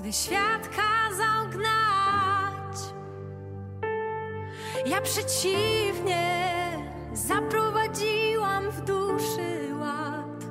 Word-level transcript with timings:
gdy 0.00 0.12
świat 0.12 0.68
kazał 0.68 1.48
gnać. 1.50 2.76
Ja 4.86 5.00
przeciwnie 5.00 6.46
zaprowadziłam 7.12 8.70
w 8.70 8.80
duszy 8.80 9.74
ład. 9.80 10.44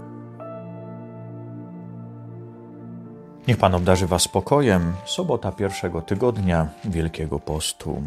Niech 3.48 3.58
Pan 3.58 3.76
obdarzy 3.76 4.08
Was 4.08 4.22
spokojem. 4.22 4.94
Sobota 5.06 5.52
pierwszego 5.52 6.02
tygodnia 6.02 6.68
Wielkiego 6.86 7.40
Postu. 7.40 8.04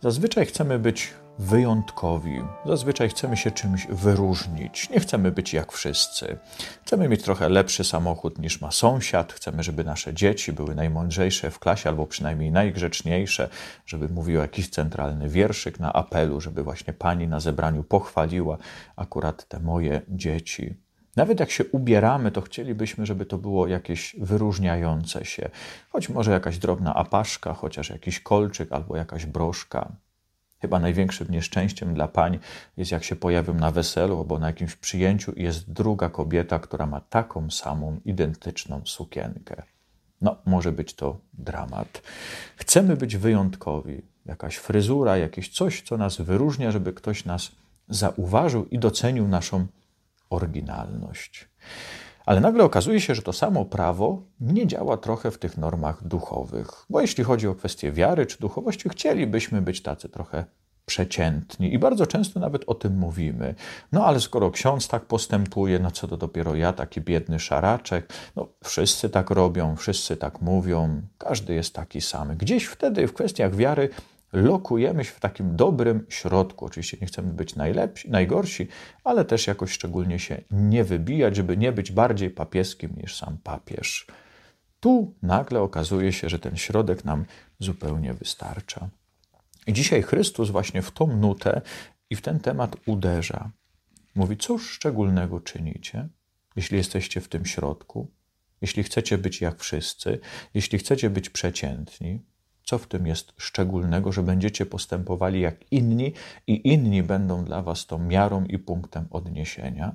Zazwyczaj 0.00 0.46
chcemy 0.46 0.78
być 0.78 1.14
wyjątkowi. 1.40 2.42
Zazwyczaj 2.66 3.08
chcemy 3.08 3.36
się 3.36 3.50
czymś 3.50 3.86
wyróżnić. 3.86 4.90
Nie 4.90 5.00
chcemy 5.00 5.32
być 5.32 5.52
jak 5.54 5.72
wszyscy. 5.72 6.38
Chcemy 6.86 7.08
mieć 7.08 7.22
trochę 7.22 7.48
lepszy 7.48 7.84
samochód 7.84 8.38
niż 8.38 8.60
ma 8.60 8.70
sąsiad. 8.70 9.32
Chcemy, 9.32 9.62
żeby 9.62 9.84
nasze 9.84 10.14
dzieci 10.14 10.52
były 10.52 10.74
najmądrzejsze 10.74 11.50
w 11.50 11.58
klasie 11.58 11.88
albo 11.88 12.06
przynajmniej 12.06 12.52
najgrzeczniejsze, 12.52 13.48
żeby 13.86 14.08
mówił 14.08 14.40
jakiś 14.40 14.70
centralny 14.70 15.28
wierszyk 15.28 15.80
na 15.80 15.92
apelu, 15.92 16.40
żeby 16.40 16.62
właśnie 16.62 16.92
pani 16.92 17.28
na 17.28 17.40
zebraniu 17.40 17.84
pochwaliła 17.84 18.58
akurat 18.96 19.48
te 19.48 19.60
moje 19.60 20.02
dzieci. 20.08 20.74
Nawet 21.16 21.40
jak 21.40 21.50
się 21.50 21.64
ubieramy, 21.64 22.30
to 22.30 22.40
chcielibyśmy, 22.40 23.06
żeby 23.06 23.26
to 23.26 23.38
było 23.38 23.66
jakieś 23.66 24.16
wyróżniające 24.18 25.24
się, 25.24 25.50
choć 25.88 26.08
może 26.08 26.30
jakaś 26.30 26.58
drobna 26.58 26.94
apaszka, 26.94 27.54
chociaż 27.54 27.90
jakiś 27.90 28.20
kolczyk 28.20 28.72
albo 28.72 28.96
jakaś 28.96 29.26
broszka. 29.26 29.92
Chyba 30.60 30.78
największym 30.78 31.28
nieszczęściem 31.30 31.94
dla 31.94 32.08
pań 32.08 32.38
jest, 32.76 32.90
jak 32.90 33.04
się 33.04 33.16
pojawią 33.16 33.54
na 33.54 33.70
weselu 33.70 34.18
albo 34.18 34.38
na 34.38 34.46
jakimś 34.46 34.76
przyjęciu 34.76 35.32
i 35.32 35.42
jest 35.42 35.72
druga 35.72 36.08
kobieta, 36.08 36.58
która 36.58 36.86
ma 36.86 37.00
taką 37.00 37.50
samą, 37.50 38.00
identyczną 38.04 38.82
sukienkę. 38.84 39.62
No, 40.20 40.36
może 40.46 40.72
być 40.72 40.94
to 40.94 41.18
dramat. 41.34 42.02
Chcemy 42.56 42.96
być 42.96 43.16
wyjątkowi. 43.16 44.02
Jakaś 44.26 44.56
fryzura, 44.56 45.16
jakieś 45.16 45.48
coś, 45.48 45.82
co 45.82 45.96
nas 45.96 46.20
wyróżnia, 46.20 46.70
żeby 46.70 46.92
ktoś 46.92 47.24
nas 47.24 47.52
zauważył 47.88 48.66
i 48.66 48.78
docenił 48.78 49.28
naszą 49.28 49.66
oryginalność. 50.30 51.48
Ale 52.26 52.40
nagle 52.40 52.64
okazuje 52.64 53.00
się, 53.00 53.14
że 53.14 53.22
to 53.22 53.32
samo 53.32 53.64
prawo 53.64 54.22
nie 54.40 54.66
działa 54.66 54.96
trochę 54.96 55.30
w 55.30 55.38
tych 55.38 55.58
normach 55.58 56.06
duchowych. 56.06 56.86
Bo 56.90 57.00
jeśli 57.00 57.24
chodzi 57.24 57.48
o 57.48 57.54
kwestie 57.54 57.92
wiary 57.92 58.26
czy 58.26 58.38
duchowości, 58.38 58.88
chcielibyśmy 58.88 59.62
być 59.62 59.82
tacy 59.82 60.08
trochę 60.08 60.44
przeciętni 60.86 61.74
i 61.74 61.78
bardzo 61.78 62.06
często 62.06 62.40
nawet 62.40 62.62
o 62.66 62.74
tym 62.74 62.98
mówimy. 62.98 63.54
No 63.92 64.06
ale 64.06 64.20
skoro 64.20 64.50
ksiądz 64.50 64.88
tak 64.88 65.04
postępuje, 65.04 65.78
no 65.78 65.90
co 65.90 66.08
to 66.08 66.16
dopiero 66.16 66.54
ja, 66.54 66.72
taki 66.72 67.00
biedny 67.00 67.38
szaraczek? 67.40 68.12
No 68.36 68.48
wszyscy 68.64 69.10
tak 69.10 69.30
robią, 69.30 69.76
wszyscy 69.76 70.16
tak 70.16 70.40
mówią, 70.40 71.02
każdy 71.18 71.54
jest 71.54 71.74
taki 71.74 72.00
sam. 72.00 72.36
Gdzieś 72.36 72.64
wtedy 72.64 73.06
w 73.06 73.12
kwestiach 73.12 73.56
wiary 73.56 73.88
lokujemy 74.32 75.04
się 75.04 75.10
w 75.10 75.20
takim 75.20 75.56
dobrym 75.56 76.06
środku. 76.08 76.64
Oczywiście 76.64 76.98
nie 77.00 77.06
chcemy 77.06 77.32
być 77.32 77.56
najlepsi, 77.56 78.10
najgorsi, 78.10 78.68
ale 79.04 79.24
też 79.24 79.46
jakoś 79.46 79.72
szczególnie 79.72 80.18
się 80.18 80.42
nie 80.50 80.84
wybijać, 80.84 81.36
żeby 81.36 81.56
nie 81.56 81.72
być 81.72 81.92
bardziej 81.92 82.30
papieskim 82.30 82.90
niż 82.96 83.16
sam 83.16 83.38
papież. 83.38 84.06
Tu 84.80 85.14
nagle 85.22 85.60
okazuje 85.60 86.12
się, 86.12 86.28
że 86.28 86.38
ten 86.38 86.56
środek 86.56 87.04
nam 87.04 87.24
zupełnie 87.58 88.14
wystarcza. 88.14 88.88
I 89.66 89.72
dzisiaj 89.72 90.02
Chrystus 90.02 90.50
właśnie 90.50 90.82
w 90.82 90.90
tą 90.90 91.16
nutę 91.16 91.60
i 92.10 92.16
w 92.16 92.22
ten 92.22 92.40
temat 92.40 92.76
uderza. 92.86 93.50
Mówi, 94.14 94.36
cóż 94.36 94.70
szczególnego 94.70 95.40
czynicie, 95.40 96.08
jeśli 96.56 96.76
jesteście 96.76 97.20
w 97.20 97.28
tym 97.28 97.46
środku, 97.46 98.10
jeśli 98.60 98.82
chcecie 98.82 99.18
być 99.18 99.40
jak 99.40 99.60
wszyscy, 99.60 100.18
jeśli 100.54 100.78
chcecie 100.78 101.10
być 101.10 101.30
przeciętni, 101.30 102.20
co 102.70 102.78
w 102.78 102.86
tym 102.86 103.06
jest 103.06 103.32
szczególnego, 103.36 104.12
że 104.12 104.22
będziecie 104.22 104.66
postępowali 104.66 105.40
jak 105.40 105.72
inni 105.72 106.12
i 106.46 106.68
inni 106.72 107.02
będą 107.02 107.44
dla 107.44 107.62
was 107.62 107.86
tą 107.86 107.98
miarą 107.98 108.44
i 108.44 108.58
punktem 108.58 109.06
odniesienia? 109.10 109.94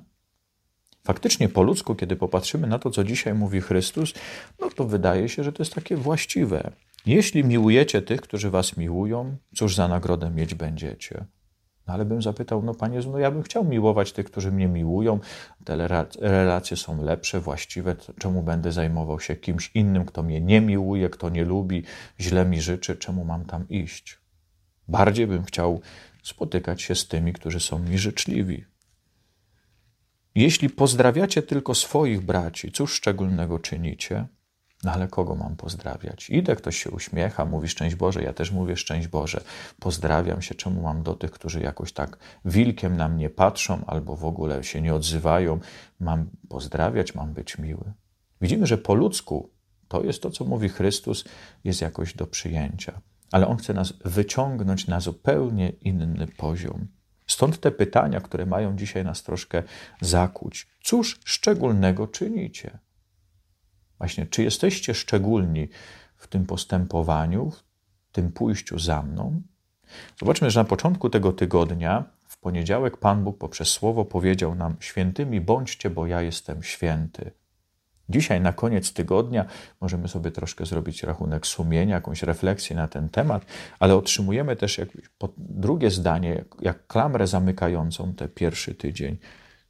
Faktycznie 1.04 1.48
po 1.48 1.62
ludzku, 1.62 1.94
kiedy 1.94 2.16
popatrzymy 2.16 2.66
na 2.66 2.78
to, 2.78 2.90
co 2.90 3.04
dzisiaj 3.04 3.34
mówi 3.34 3.60
Chrystus, 3.60 4.14
no 4.60 4.70
to 4.70 4.84
wydaje 4.84 5.28
się, 5.28 5.44
że 5.44 5.52
to 5.52 5.62
jest 5.62 5.74
takie 5.74 5.96
właściwe. 5.96 6.72
Jeśli 7.06 7.44
miłujecie 7.44 8.02
tych, 8.02 8.20
którzy 8.20 8.50
was 8.50 8.76
miłują, 8.76 9.36
cóż 9.54 9.74
za 9.74 9.88
nagrodę 9.88 10.30
mieć 10.30 10.54
będziecie? 10.54 11.24
No 11.86 11.94
ale 11.94 12.04
bym 12.04 12.22
zapytał, 12.22 12.62
no 12.62 12.74
Panie 12.74 13.00
no 13.12 13.18
ja 13.18 13.30
bym 13.30 13.42
chciał 13.42 13.64
miłować 13.64 14.12
tych, 14.12 14.26
którzy 14.26 14.52
mnie 14.52 14.68
miłują, 14.68 15.20
te 15.64 15.88
relacje 16.20 16.76
są 16.76 17.02
lepsze, 17.02 17.40
właściwe, 17.40 17.96
czemu 18.18 18.42
będę 18.42 18.72
zajmował 18.72 19.20
się 19.20 19.36
kimś 19.36 19.70
innym, 19.74 20.04
kto 20.04 20.22
mnie 20.22 20.40
nie 20.40 20.60
miłuje, 20.60 21.10
kto 21.10 21.28
nie 21.28 21.44
lubi, 21.44 21.84
źle 22.20 22.44
mi 22.44 22.60
życzy, 22.60 22.96
czemu 22.96 23.24
mam 23.24 23.44
tam 23.44 23.68
iść? 23.68 24.18
Bardziej 24.88 25.26
bym 25.26 25.44
chciał 25.44 25.80
spotykać 26.22 26.82
się 26.82 26.94
z 26.94 27.08
tymi, 27.08 27.32
którzy 27.32 27.60
są 27.60 27.78
mi 27.78 27.98
życzliwi. 27.98 28.64
Jeśli 30.34 30.70
pozdrawiacie 30.70 31.42
tylko 31.42 31.74
swoich 31.74 32.20
braci, 32.20 32.72
cóż 32.72 32.94
szczególnego 32.94 33.58
czynicie? 33.58 34.26
No 34.86 34.92
ale 34.92 35.08
kogo 35.08 35.34
mam 35.34 35.56
pozdrawiać? 35.56 36.30
Idę, 36.30 36.56
ktoś 36.56 36.76
się 36.76 36.90
uśmiecha, 36.90 37.44
mówi 37.44 37.68
szczęść 37.68 37.96
Boże, 37.96 38.22
ja 38.22 38.32
też 38.32 38.50
mówię 38.50 38.76
szczęść 38.76 39.08
Boże. 39.08 39.40
Pozdrawiam 39.80 40.42
się, 40.42 40.54
czemu 40.54 40.82
mam 40.82 41.02
do 41.02 41.14
tych, 41.14 41.30
którzy 41.30 41.60
jakoś 41.60 41.92
tak 41.92 42.18
wilkiem 42.44 42.96
na 42.96 43.08
mnie 43.08 43.30
patrzą 43.30 43.84
albo 43.86 44.16
w 44.16 44.24
ogóle 44.24 44.64
się 44.64 44.80
nie 44.80 44.94
odzywają. 44.94 45.60
Mam 46.00 46.30
pozdrawiać, 46.48 47.14
mam 47.14 47.32
być 47.32 47.58
miły. 47.58 47.92
Widzimy, 48.40 48.66
że 48.66 48.78
po 48.78 48.94
ludzku 48.94 49.50
to 49.88 50.02
jest 50.02 50.22
to, 50.22 50.30
co 50.30 50.44
mówi 50.44 50.68
Chrystus, 50.68 51.24
jest 51.64 51.80
jakoś 51.80 52.14
do 52.14 52.26
przyjęcia. 52.26 53.00
Ale 53.32 53.46
On 53.46 53.56
chce 53.56 53.74
nas 53.74 53.92
wyciągnąć 54.04 54.86
na 54.86 55.00
zupełnie 55.00 55.68
inny 55.68 56.26
poziom. 56.26 56.86
Stąd 57.26 57.60
te 57.60 57.70
pytania, 57.70 58.20
które 58.20 58.46
mają 58.46 58.76
dzisiaj 58.76 59.04
nas 59.04 59.22
troszkę 59.22 59.62
zakuć. 60.00 60.66
Cóż 60.82 61.20
szczególnego 61.24 62.06
czynicie? 62.06 62.85
Właśnie, 63.98 64.26
czy 64.26 64.42
jesteście 64.42 64.94
szczególni 64.94 65.68
w 66.16 66.26
tym 66.26 66.46
postępowaniu, 66.46 67.50
w 67.50 68.12
tym 68.12 68.32
pójściu 68.32 68.78
za 68.78 69.02
mną? 69.02 69.42
Zobaczmy, 70.20 70.50
że 70.50 70.60
na 70.60 70.64
początku 70.64 71.10
tego 71.10 71.32
tygodnia, 71.32 72.04
w 72.28 72.38
poniedziałek, 72.38 72.96
Pan 72.96 73.24
Bóg 73.24 73.38
poprzez 73.38 73.68
słowo 73.68 74.04
powiedział 74.04 74.54
nam: 74.54 74.76
Świętymi 74.80 75.40
bądźcie, 75.40 75.90
bo 75.90 76.06
ja 76.06 76.22
jestem 76.22 76.62
święty. 76.62 77.30
Dzisiaj, 78.08 78.40
na 78.40 78.52
koniec 78.52 78.92
tygodnia, 78.92 79.44
możemy 79.80 80.08
sobie 80.08 80.30
troszkę 80.30 80.66
zrobić 80.66 81.02
rachunek 81.02 81.46
sumienia, 81.46 81.94
jakąś 81.94 82.22
refleksję 82.22 82.76
na 82.76 82.88
ten 82.88 83.08
temat, 83.08 83.46
ale 83.78 83.96
otrzymujemy 83.96 84.56
też 84.56 84.80
drugie 85.38 85.90
zdanie, 85.90 86.44
jak 86.60 86.86
klamrę 86.86 87.26
zamykającą 87.26 88.14
ten 88.14 88.28
pierwszy 88.28 88.74
tydzień. 88.74 89.16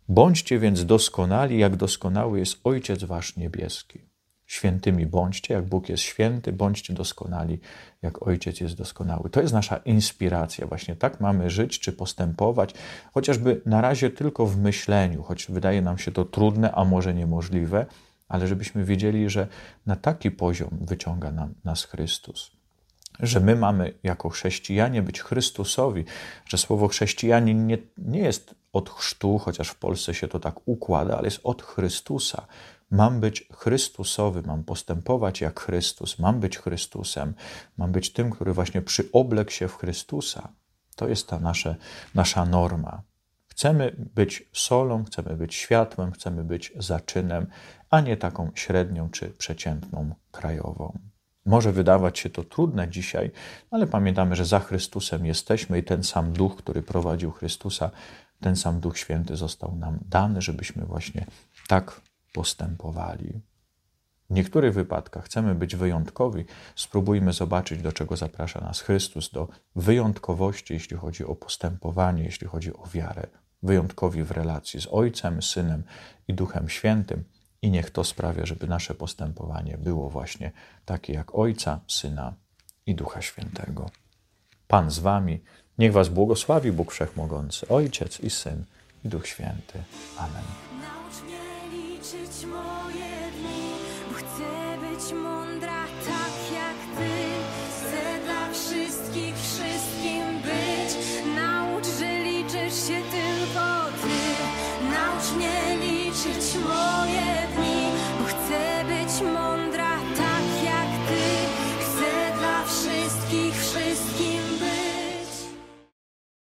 Bądźcie 0.08 0.58
więc 0.58 0.86
doskonali, 0.86 1.58
jak 1.58 1.76
doskonały 1.76 2.38
jest 2.38 2.60
Ojciec 2.64 3.04
Wasz 3.04 3.36
Niebieski. 3.36 4.00
Świętymi 4.46 5.06
bądźcie, 5.06 5.54
jak 5.54 5.64
Bóg 5.64 5.88
jest 5.88 6.02
święty, 6.02 6.52
bądźcie 6.52 6.94
doskonali, 6.94 7.60
jak 8.02 8.26
Ojciec 8.26 8.60
jest 8.60 8.74
doskonały. 8.74 9.30
To 9.30 9.40
jest 9.40 9.54
nasza 9.54 9.76
inspiracja. 9.76 10.66
Właśnie 10.66 10.96
tak 10.96 11.20
mamy 11.20 11.50
żyć 11.50 11.80
czy 11.80 11.92
postępować, 11.92 12.74
chociażby 13.14 13.60
na 13.66 13.80
razie 13.80 14.10
tylko 14.10 14.46
w 14.46 14.58
myśleniu, 14.58 15.22
choć 15.22 15.46
wydaje 15.46 15.82
nam 15.82 15.98
się 15.98 16.12
to 16.12 16.24
trudne, 16.24 16.72
a 16.72 16.84
może 16.84 17.14
niemożliwe, 17.14 17.86
ale 18.28 18.46
żebyśmy 18.46 18.84
wiedzieli, 18.84 19.30
że 19.30 19.46
na 19.86 19.96
taki 19.96 20.30
poziom 20.30 20.70
wyciąga 20.80 21.32
nam, 21.32 21.54
nas 21.64 21.84
Chrystus. 21.84 22.50
Że 23.20 23.40
my 23.40 23.56
mamy 23.56 23.92
jako 24.02 24.28
chrześcijanie 24.28 25.02
być 25.02 25.20
Chrystusowi, 25.20 26.04
że 26.46 26.58
słowo 26.58 26.88
chrześcijanin 26.88 27.66
nie, 27.66 27.78
nie 27.98 28.20
jest 28.20 28.54
od 28.72 28.90
chrztu, 28.90 29.38
chociaż 29.38 29.68
w 29.68 29.74
Polsce 29.74 30.14
się 30.14 30.28
to 30.28 30.40
tak 30.40 30.54
układa, 30.68 31.18
ale 31.18 31.26
jest 31.26 31.40
od 31.44 31.62
Chrystusa. 31.62 32.46
Mam 32.90 33.20
być 33.20 33.48
Chrystusowy, 33.52 34.42
mam 34.42 34.64
postępować 34.64 35.40
jak 35.40 35.60
Chrystus, 35.60 36.18
mam 36.18 36.40
być 36.40 36.58
Chrystusem, 36.58 37.34
mam 37.76 37.92
być 37.92 38.12
tym, 38.12 38.30
który 38.30 38.52
właśnie 38.52 38.82
przyobległ 38.82 39.50
się 39.50 39.68
w 39.68 39.76
Chrystusa. 39.76 40.48
To 40.96 41.08
jest 41.08 41.28
ta 41.28 41.38
nasze, 41.38 41.76
nasza 42.14 42.44
norma. 42.44 43.02
Chcemy 43.48 43.96
być 44.14 44.48
solą, 44.52 45.04
chcemy 45.04 45.36
być 45.36 45.54
światłem, 45.54 46.12
chcemy 46.12 46.44
być 46.44 46.72
zaczynem, 46.78 47.46
a 47.90 48.00
nie 48.00 48.16
taką 48.16 48.50
średnią 48.54 49.10
czy 49.10 49.30
przeciętną 49.30 50.14
krajową. 50.32 50.98
Może 51.46 51.72
wydawać 51.72 52.18
się 52.18 52.30
to 52.30 52.44
trudne 52.44 52.88
dzisiaj, 52.88 53.30
ale 53.70 53.86
pamiętamy, 53.86 54.36
że 54.36 54.44
za 54.44 54.60
Chrystusem 54.60 55.26
jesteśmy 55.26 55.78
i 55.78 55.82
ten 55.82 56.02
sam 56.02 56.32
duch, 56.32 56.56
który 56.56 56.82
prowadził 56.82 57.30
Chrystusa, 57.30 57.90
ten 58.40 58.56
sam 58.56 58.80
Duch 58.80 58.98
Święty 58.98 59.36
został 59.36 59.76
nam 59.76 59.98
dany, 60.08 60.42
żebyśmy 60.42 60.84
właśnie 60.84 61.26
tak 61.68 62.00
postępowali. 62.36 63.40
W 64.30 64.34
niektórych 64.34 64.74
wypadkach 64.74 65.24
chcemy 65.24 65.54
być 65.54 65.76
wyjątkowi, 65.76 66.44
spróbujmy 66.76 67.32
zobaczyć, 67.32 67.82
do 67.82 67.92
czego 67.92 68.16
zaprasza 68.16 68.60
nas 68.60 68.80
Chrystus, 68.80 69.30
do 69.30 69.48
wyjątkowości, 69.76 70.74
jeśli 70.74 70.96
chodzi 70.96 71.24
o 71.24 71.34
postępowanie, 71.34 72.24
jeśli 72.24 72.46
chodzi 72.46 72.70
o 72.74 72.86
wiarę. 72.94 73.26
Wyjątkowi 73.62 74.22
w 74.22 74.30
relacji 74.30 74.80
z 74.80 74.86
Ojcem, 74.90 75.42
Synem 75.42 75.82
i 76.28 76.34
Duchem 76.34 76.68
Świętym, 76.68 77.24
I 77.62 77.70
niech 77.70 77.90
to 77.90 78.04
sprawia, 78.04 78.46
żeby 78.46 78.66
nasze 78.66 78.94
postępowanie 78.94 79.78
było 79.78 80.10
właśnie 80.10 80.52
takie 80.84 81.12
jak 81.12 81.34
Ojca, 81.34 81.80
Syna 81.88 82.34
i 82.86 82.94
Ducha 82.94 83.22
Świętego. 83.22 83.90
Pan 84.68 84.90
z 84.90 84.98
Wami, 84.98 85.42
niech 85.78 85.92
Was 85.92 86.08
błogosławi 86.08 86.72
Bóg 86.72 86.92
Wszechmogący, 86.92 87.68
Ojciec 87.68 88.20
i 88.20 88.30
Syn 88.30 88.64
i 89.04 89.08
Duch 89.08 89.26
Święty. 89.26 89.78
Amen. 90.18 90.75
Liczyć 92.06 92.46
moje 92.46 93.30
dni, 93.32 93.72
bo 94.08 94.14
chcę 94.14 94.78
być 94.80 95.12
mądra 95.22 95.75